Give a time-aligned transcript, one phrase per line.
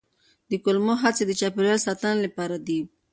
[0.49, 2.79] د کمولو هڅې د چاپیریال ساتنې لپاره دي.